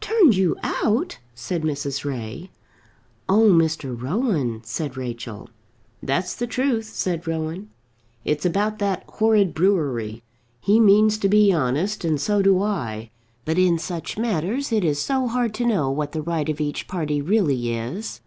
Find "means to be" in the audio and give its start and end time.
10.80-11.52